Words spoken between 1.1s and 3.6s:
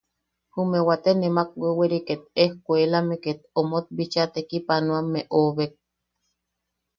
nemak weweri ket ejkuelame ket